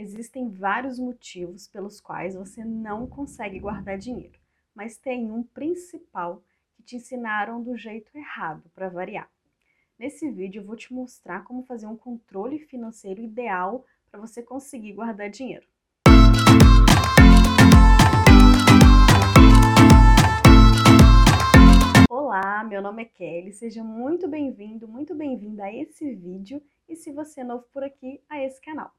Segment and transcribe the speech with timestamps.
[0.00, 4.38] Existem vários motivos pelos quais você não consegue guardar dinheiro,
[4.72, 6.40] mas tem um principal
[6.76, 9.28] que te ensinaram do jeito errado para variar.
[9.98, 14.92] Nesse vídeo eu vou te mostrar como fazer um controle financeiro ideal para você conseguir
[14.92, 15.66] guardar dinheiro.
[22.08, 27.10] Olá, meu nome é Kelly, seja muito bem-vindo, muito bem-vinda a esse vídeo e se
[27.10, 28.94] você é novo por aqui, a esse canal.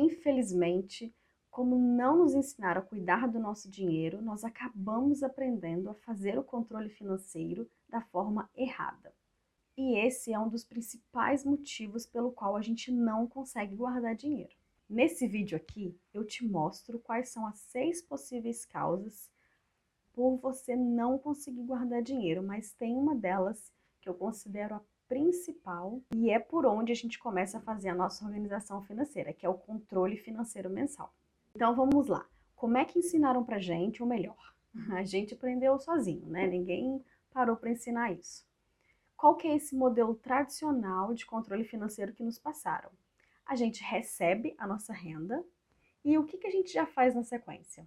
[0.00, 1.14] Infelizmente,
[1.50, 6.42] como não nos ensinaram a cuidar do nosso dinheiro, nós acabamos aprendendo a fazer o
[6.42, 9.12] controle financeiro da forma errada.
[9.76, 14.56] E esse é um dos principais motivos pelo qual a gente não consegue guardar dinheiro.
[14.88, 19.30] Nesse vídeo aqui, eu te mostro quais são as seis possíveis causas
[20.14, 23.70] por você não conseguir guardar dinheiro, mas tem uma delas
[24.00, 27.94] que eu considero a principal e é por onde a gente começa a fazer a
[27.96, 31.12] nossa organização financeira, que é o controle financeiro mensal.
[31.52, 32.24] Então vamos lá.
[32.54, 34.54] Como é que ensinaram pra gente, ou melhor,
[34.94, 36.46] a gente aprendeu sozinho, né?
[36.46, 38.48] Ninguém parou para ensinar isso.
[39.16, 42.92] Qual que é esse modelo tradicional de controle financeiro que nos passaram?
[43.44, 45.44] A gente recebe a nossa renda
[46.04, 47.84] e o que, que a gente já faz na sequência?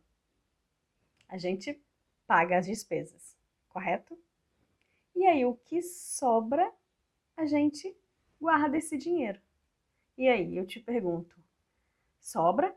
[1.29, 1.81] A gente
[2.27, 3.37] paga as despesas,
[3.69, 4.19] correto?
[5.15, 6.69] E aí o que sobra
[7.35, 7.95] a gente
[8.39, 9.39] guarda esse dinheiro.
[10.17, 11.35] E aí, eu te pergunto,
[12.19, 12.75] sobra?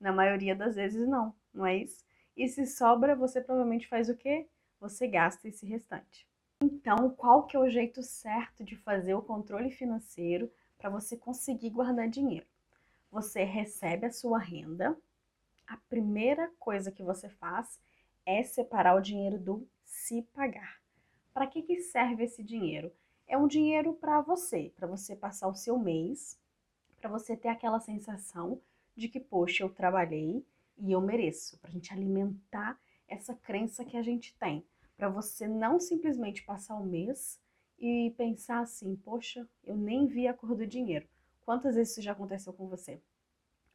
[0.00, 2.04] Na maioria das vezes não, não é isso?
[2.36, 4.46] E se sobra, você provavelmente faz o quê?
[4.80, 6.28] Você gasta esse restante.
[6.60, 11.70] Então, qual que é o jeito certo de fazer o controle financeiro para você conseguir
[11.70, 12.46] guardar dinheiro?
[13.10, 14.96] Você recebe a sua renda,
[15.66, 17.80] a primeira coisa que você faz
[18.24, 20.80] é separar o dinheiro do se pagar.
[21.36, 22.90] Para que, que serve esse dinheiro?
[23.26, 26.40] É um dinheiro para você, para você passar o seu mês,
[26.98, 28.58] para você ter aquela sensação
[28.96, 30.42] de que, poxa, eu trabalhei
[30.78, 34.64] e eu mereço, para a gente alimentar essa crença que a gente tem,
[34.96, 37.38] para você não simplesmente passar o mês
[37.78, 41.06] e pensar assim, poxa, eu nem vi a cor do dinheiro.
[41.44, 42.98] Quantas vezes isso já aconteceu com você?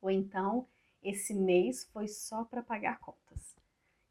[0.01, 0.67] Ou então,
[1.03, 3.60] esse mês foi só para pagar contas.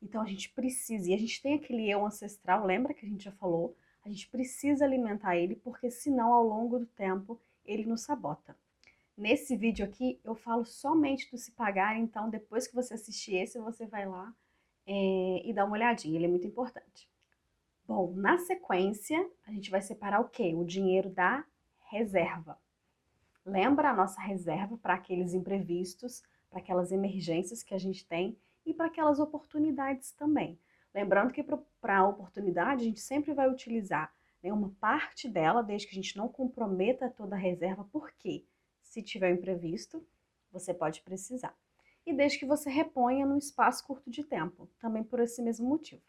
[0.02, 3.24] Então a gente precisa, e a gente tem aquele eu ancestral, lembra que a gente
[3.24, 3.76] já falou?
[4.04, 8.56] A gente precisa alimentar ele, porque senão ao longo do tempo ele nos sabota.
[9.16, 13.58] Nesse vídeo aqui eu falo somente do se pagar, então depois que você assistir esse,
[13.58, 14.34] você vai lá
[14.86, 17.08] é, e dá uma olhadinha, ele é muito importante.
[17.86, 20.54] Bom, na sequência, a gente vai separar o quê?
[20.54, 21.44] O dinheiro da
[21.90, 22.58] reserva.
[23.44, 28.74] Lembra a nossa reserva para aqueles imprevistos, para aquelas emergências que a gente tem e
[28.74, 30.58] para aquelas oportunidades também.
[30.94, 34.12] Lembrando que para a oportunidade a gente sempre vai utilizar
[34.42, 38.44] né, uma parte dela, desde que a gente não comprometa toda a reserva, porque
[38.82, 40.04] se tiver um imprevisto,
[40.50, 41.54] você pode precisar.
[42.04, 46.02] E desde que você reponha num espaço curto de tempo, também por esse mesmo motivo.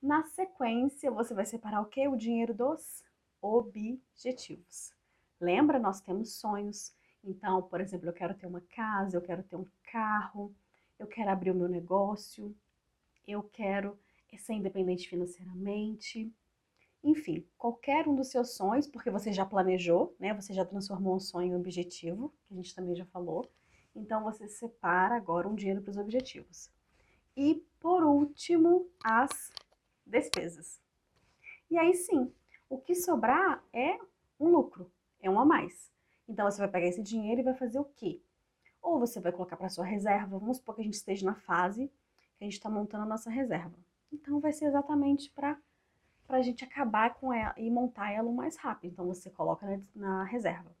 [0.00, 2.06] Na sequência, você vai separar o que?
[2.06, 3.04] O dinheiro dos
[3.40, 4.92] objetivos.
[5.40, 6.94] Lembra, nós temos sonhos.
[7.24, 10.54] Então, por exemplo, eu quero ter uma casa, eu quero ter um carro,
[10.98, 12.54] eu quero abrir o meu negócio,
[13.26, 13.98] eu quero
[14.38, 16.32] ser independente financeiramente.
[17.04, 20.32] Enfim, qualquer um dos seus sonhos, porque você já planejou, né?
[20.34, 23.50] Você já transformou um sonho em objetivo, que a gente também já falou.
[23.94, 26.70] Então você separa agora um dinheiro para os objetivos.
[27.36, 29.52] E por último, as
[30.06, 30.80] despesas.
[31.70, 32.32] E aí sim,
[32.68, 33.98] o que sobrar é
[34.38, 35.90] um lucro, é um a mais.
[36.28, 38.20] Então você vai pegar esse dinheiro e vai fazer o quê?
[38.82, 40.38] Ou você vai colocar para sua reserva.
[40.38, 41.88] Vamos supor que a gente esteja na fase
[42.36, 43.74] que a gente está montando a nossa reserva.
[44.12, 45.56] Então, vai ser exatamente para
[46.28, 48.90] a gente acabar com ela e montar ela o mais rápido.
[48.92, 50.74] Então, você coloca na, na reserva.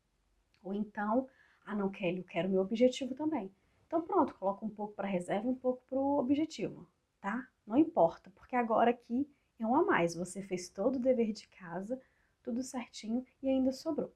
[0.62, 1.28] Ou então,
[1.64, 3.50] ah, não, Kelly, eu quero meu objetivo também.
[3.86, 6.86] Então, pronto, coloca um pouco para reserva e um pouco para o objetivo,
[7.20, 7.46] tá?
[7.66, 10.14] Não importa, porque agora aqui é um a mais.
[10.14, 12.00] Você fez todo o dever de casa,
[12.42, 14.12] tudo certinho e ainda sobrou.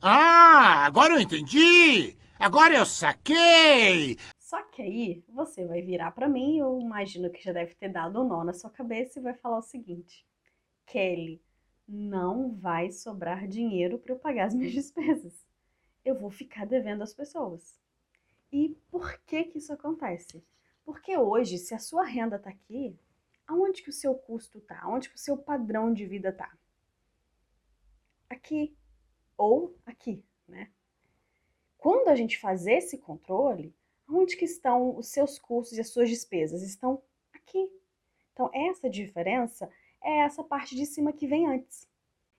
[0.00, 2.16] Ah, agora eu entendi!
[2.44, 4.18] Agora eu saquei!
[4.38, 8.20] Só que aí você vai virar para mim, eu imagino que já deve ter dado
[8.20, 10.26] um nó na sua cabeça e vai falar o seguinte:
[10.84, 11.42] Kelly,
[11.88, 15.46] não vai sobrar dinheiro para eu pagar as minhas despesas.
[16.04, 17.80] Eu vou ficar devendo às pessoas.
[18.52, 20.44] E por que que isso acontece?
[20.84, 22.94] Porque hoje, se a sua renda está aqui,
[23.46, 24.82] aonde que o seu custo está?
[24.82, 26.52] Aonde que o seu padrão de vida está?
[28.28, 28.76] Aqui
[29.34, 30.70] ou aqui, né?
[31.84, 33.70] Quando a gente faz esse controle,
[34.08, 36.62] onde que estão os seus custos e as suas despesas?
[36.62, 37.70] Estão aqui.
[38.32, 39.68] Então, essa diferença
[40.02, 41.86] é essa parte de cima que vem antes.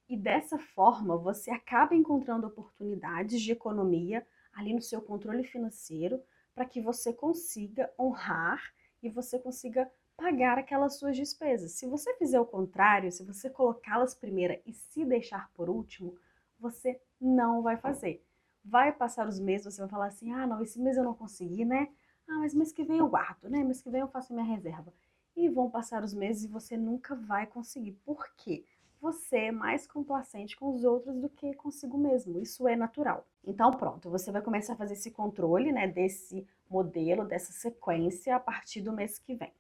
[0.10, 6.20] E dessa forma, você acaba encontrando oportunidades de economia ali no seu controle financeiro
[6.56, 9.88] para que você consiga honrar e você consiga
[10.18, 11.74] pagar aquelas suas despesas.
[11.74, 16.18] Se você fizer o contrário, se você colocá-las primeiro e se deixar por último,
[16.60, 18.25] você não vai fazer.
[18.66, 21.64] Vai passar os meses, você vai falar assim: ah, não, esse mês eu não consegui,
[21.64, 21.88] né?
[22.28, 23.64] Ah, mas mês que vem eu guardo, né?
[23.64, 24.92] Mês que vem eu faço minha reserva.
[25.36, 27.92] E vão passar os meses e você nunca vai conseguir.
[28.04, 28.66] Por quê?
[29.00, 32.40] Você é mais complacente com os outros do que consigo mesmo.
[32.42, 33.28] Isso é natural.
[33.46, 38.40] Então, pronto, você vai começar a fazer esse controle, né, desse modelo, dessa sequência a
[38.40, 39.54] partir do mês que vem.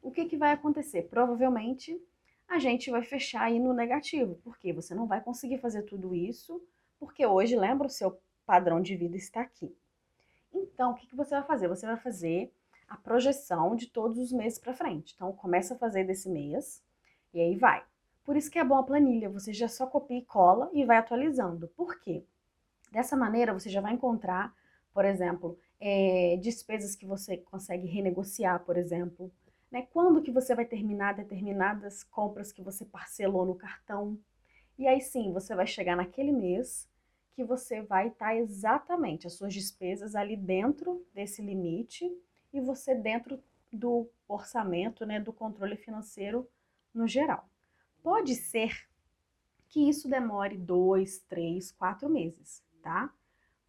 [0.00, 1.02] O que, que vai acontecer?
[1.10, 2.00] Provavelmente
[2.48, 6.62] a gente vai fechar aí no negativo, porque você não vai conseguir fazer tudo isso,
[6.98, 9.76] porque hoje, lembra, o seu padrão de vida está aqui.
[10.54, 11.68] Então, o que, que você vai fazer?
[11.68, 12.52] Você vai fazer
[12.88, 15.12] a projeção de todos os meses para frente.
[15.14, 16.82] Então, começa a fazer desse mês
[17.34, 17.84] e aí vai.
[18.24, 20.96] Por isso que é bom a planilha, você já só copia e cola e vai
[20.96, 21.68] atualizando.
[21.68, 22.24] Por quê?
[22.90, 24.54] Dessa maneira, você já vai encontrar,
[24.92, 29.30] por exemplo, é, despesas que você consegue renegociar, por exemplo.
[29.70, 29.86] Né?
[29.92, 34.18] Quando que você vai terminar determinadas compras que você parcelou no cartão.
[34.78, 36.88] E aí sim, você vai chegar naquele mês
[37.36, 42.10] que você vai estar exatamente as suas despesas ali dentro desse limite
[42.50, 43.38] e você dentro
[43.70, 46.48] do orçamento, né, do controle financeiro
[46.94, 47.46] no geral.
[48.02, 48.88] Pode ser
[49.68, 53.12] que isso demore dois, três, quatro meses, tá?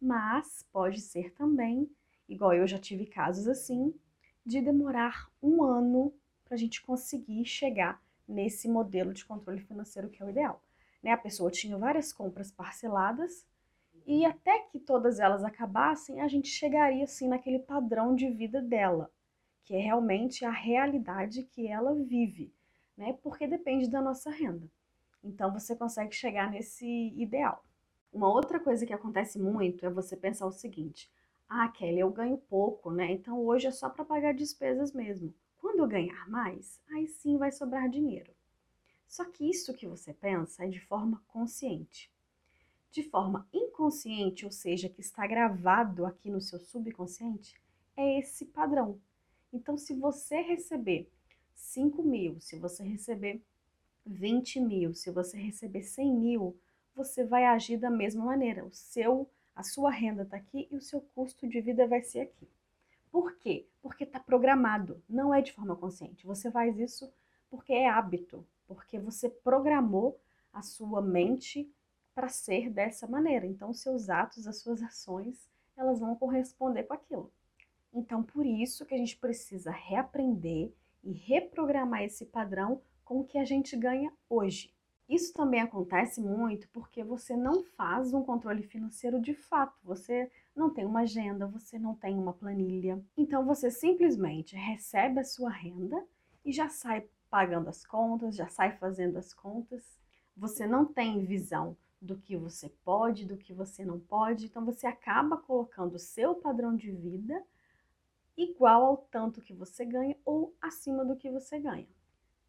[0.00, 1.90] Mas pode ser também,
[2.26, 3.94] igual eu já tive casos assim,
[4.46, 10.22] de demorar um ano para a gente conseguir chegar nesse modelo de controle financeiro que
[10.22, 10.64] é o ideal.
[11.02, 11.10] Né?
[11.10, 13.46] A pessoa tinha várias compras parceladas
[14.10, 19.12] e até que todas elas acabassem, a gente chegaria assim naquele padrão de vida dela,
[19.66, 22.50] que é realmente a realidade que ela vive,
[22.96, 23.18] né?
[23.22, 24.66] Porque depende da nossa renda.
[25.22, 26.86] Então você consegue chegar nesse
[27.18, 27.62] ideal.
[28.10, 31.12] Uma outra coisa que acontece muito é você pensar o seguinte:
[31.46, 33.12] ah, Kelly, eu ganho pouco, né?
[33.12, 35.34] Então hoje é só para pagar despesas mesmo.
[35.58, 38.32] Quando eu ganhar mais, aí sim vai sobrar dinheiro.
[39.06, 42.10] Só que isso que você pensa é de forma consciente
[42.90, 47.54] de forma inconsciente, ou seja, que está gravado aqui no seu subconsciente,
[47.96, 49.00] é esse padrão.
[49.52, 51.10] Então, se você receber
[51.54, 53.42] 5 mil, se você receber
[54.06, 56.56] 20 mil, se você receber 100 mil,
[56.94, 58.64] você vai agir da mesma maneira.
[58.64, 62.20] O seu, a sua renda está aqui e o seu custo de vida vai ser
[62.20, 62.48] aqui.
[63.10, 63.66] Por quê?
[63.80, 66.26] Porque está programado, não é de forma consciente.
[66.26, 67.10] Você faz isso
[67.50, 70.20] porque é hábito, porque você programou
[70.52, 71.70] a sua mente
[72.18, 73.46] para ser dessa maneira.
[73.46, 77.32] Então, seus atos, as suas ações, elas vão corresponder com aquilo.
[77.94, 80.72] Então, por isso que a gente precisa reaprender
[81.04, 84.74] e reprogramar esse padrão com o que a gente ganha hoje.
[85.08, 89.78] Isso também acontece muito porque você não faz um controle financeiro de fato.
[89.84, 93.00] Você não tem uma agenda, você não tem uma planilha.
[93.16, 96.04] Então você simplesmente recebe a sua renda
[96.44, 100.00] e já sai pagando as contas, já sai fazendo as contas.
[100.36, 104.46] Você não tem visão do que você pode, do que você não pode.
[104.46, 107.42] Então você acaba colocando o seu padrão de vida
[108.36, 111.88] igual ao tanto que você ganha ou acima do que você ganha.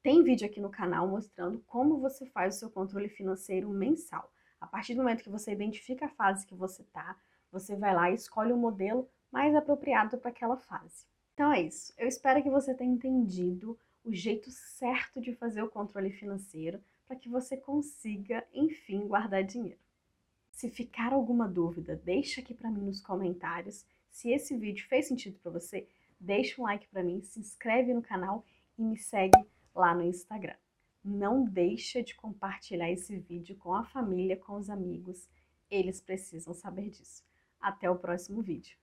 [0.03, 4.31] Tem vídeo aqui no canal mostrando como você faz o seu controle financeiro mensal.
[4.61, 7.17] A partir do momento que você identifica a fase que você está,
[7.51, 11.06] você vai lá e escolhe o modelo mais apropriado para aquela fase.
[11.33, 11.94] Então é isso.
[11.97, 17.18] Eu espero que você tenha entendido o jeito certo de fazer o controle financeiro para
[17.18, 19.80] que você consiga, enfim, guardar dinheiro.
[20.51, 23.83] Se ficar alguma dúvida, deixa aqui para mim nos comentários.
[24.11, 25.87] Se esse vídeo fez sentido para você,
[26.19, 28.45] deixa um like para mim, se inscreve no canal
[28.78, 30.56] e me segue lá no Instagram.
[31.04, 35.28] Não deixa de compartilhar esse vídeo com a família, com os amigos.
[35.68, 37.23] Eles precisam saber disso.
[37.59, 38.78] Até o próximo vídeo.